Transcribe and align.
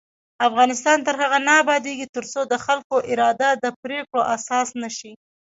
افغانستان 0.47 0.97
تر 1.07 1.15
هغو 1.21 1.39
نه 1.47 1.53
ابادیږي، 1.63 2.05
ترڅو 2.15 2.41
د 2.47 2.53
خلکو 2.65 2.95
اراده 3.11 3.49
د 3.63 3.65
پریکړو 3.81 4.21
اساس 4.35 4.67
نشي. 4.81 5.13